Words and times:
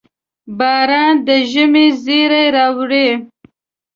•باران 0.59 1.13
د 1.25 1.29
ژمي 1.51 1.87
زېری 2.03 2.45
راوړي. 2.55 3.07